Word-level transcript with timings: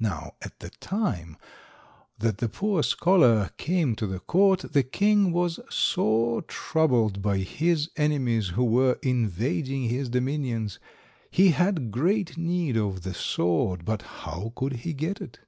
Now 0.00 0.32
at 0.40 0.60
the 0.60 0.70
time 0.70 1.36
that 2.18 2.38
the 2.38 2.48
poor 2.48 2.82
scholar 2.82 3.50
came 3.58 3.94
to 3.96 4.06
the 4.06 4.18
court, 4.18 4.60
the 4.72 4.82
king 4.82 5.30
was 5.30 5.60
sore 5.68 6.40
troubled 6.40 7.20
by 7.20 7.36
his 7.40 7.90
enemies, 7.94 8.48
who 8.56 8.64
were 8.64 8.98
invading 9.02 9.90
his 9.90 10.08
dominions. 10.08 10.78
He 11.30 11.50
had 11.50 11.90
great 11.90 12.38
need 12.38 12.78
of 12.78 13.02
the 13.02 13.12
sword, 13.12 13.84
but 13.84 14.00
how 14.00 14.54
could 14.56 14.72
he 14.72 14.94
get 14.94 15.20
it? 15.20 15.40